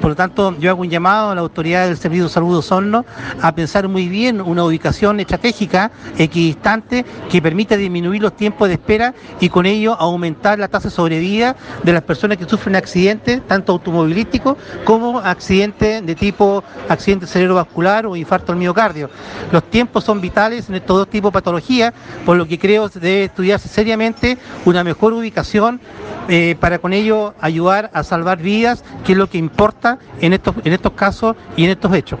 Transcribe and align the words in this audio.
Por 0.00 0.10
lo 0.10 0.16
tanto, 0.16 0.56
yo 0.58 0.70
hago 0.70 0.80
un 0.80 0.88
llamado 0.88 1.30
a 1.30 1.34
la 1.34 1.42
autoridad 1.42 1.86
del 1.86 1.96
Servicio 1.98 2.24
de 2.24 2.30
Salud 2.30 2.52
de 2.52 2.58
Osorno 2.58 3.04
a 3.42 3.54
pensar 3.54 3.86
muy 3.86 4.08
bien 4.08 4.40
una 4.40 4.64
ubicación 4.64 5.20
estratégica, 5.20 5.90
equidistante, 6.16 7.04
que 7.28 7.42
permita 7.42 7.76
disminuir 7.76 8.22
los 8.22 8.34
tiempos 8.34 8.68
de 8.68 8.74
espera 8.74 9.14
y 9.40 9.50
con 9.50 9.66
ello 9.66 9.94
aumentar 10.00 10.58
la 10.58 10.68
tasa 10.68 10.88
de 10.88 10.94
sobrevida 10.94 11.54
de 11.82 11.92
las 11.92 12.02
personas 12.02 12.38
que 12.38 12.48
sufren 12.48 12.76
accidentes, 12.76 13.46
tanto 13.46 13.72
automovilísticos 13.72 14.56
como 14.84 15.18
accidentes 15.18 16.04
de 16.04 16.14
tipo 16.14 16.64
accidente 16.88 17.26
cerebrovascular 17.26 18.06
o 18.06 18.16
infarto 18.16 18.52
al 18.52 18.58
miocardio. 18.58 19.10
Los 19.52 19.64
tiempos 19.64 20.04
son 20.04 20.20
vitales 20.20 20.68
en 20.70 20.76
estos 20.76 20.96
dos 20.96 21.08
tipos 21.08 21.30
de 21.30 21.34
patologías, 21.34 21.92
por 22.24 22.38
lo 22.38 22.46
que 22.46 22.58
creo 22.58 22.88
debe 22.88 23.24
estudiarse 23.24 23.68
seriamente 23.68 24.38
una 24.64 24.82
mejor 24.82 25.12
ubicación 25.12 25.80
eh, 26.28 26.56
para 26.60 26.78
con 26.78 26.92
ello 26.92 27.34
ayudar 27.40 27.90
a 27.92 28.04
salvar 28.04 28.38
vidas, 28.38 28.84
que 29.04 29.12
es 29.12 29.18
lo 29.18 29.28
que 29.28 29.38
importa 29.38 29.98
en 30.20 30.32
estos, 30.32 30.54
en 30.64 30.72
estos 30.72 30.92
casos 30.92 31.34
y 31.56 31.64
en 31.64 31.70
estos 31.70 31.92
hechos. 31.94 32.20